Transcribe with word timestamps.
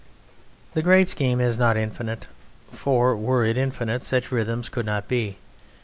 The 0.73 0.81
great 0.81 1.09
scheme 1.09 1.39
is 1.39 1.59
not 1.59 1.77
infinite, 1.77 2.25
for 2.71 3.15
were 3.15 3.45
it 3.45 3.55
infinite 3.55 4.03
such 4.03 4.31
rhythms 4.31 4.67
could 4.67 4.87
not 4.87 5.07
be. 5.07 5.37